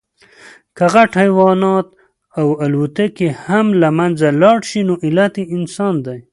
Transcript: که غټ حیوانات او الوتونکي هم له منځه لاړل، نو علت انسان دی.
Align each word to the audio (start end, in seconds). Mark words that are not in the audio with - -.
که 0.77 0.85
غټ 0.93 1.11
حیوانات 1.21 1.87
او 2.39 2.47
الوتونکي 2.65 3.27
هم 3.45 3.65
له 3.81 3.89
منځه 3.99 4.27
لاړل، 4.41 4.67
نو 4.87 4.93
علت 5.05 5.33
انسان 5.57 5.95
دی. 6.05 6.19